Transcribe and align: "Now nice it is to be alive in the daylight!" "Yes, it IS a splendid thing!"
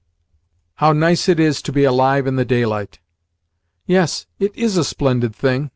"Now 0.81 0.93
nice 0.93 1.29
it 1.29 1.39
is 1.39 1.61
to 1.61 1.71
be 1.71 1.83
alive 1.83 2.25
in 2.25 2.35
the 2.35 2.43
daylight!" 2.43 2.97
"Yes, 3.85 4.25
it 4.39 4.51
IS 4.55 4.75
a 4.77 4.83
splendid 4.83 5.35
thing!" 5.35 5.69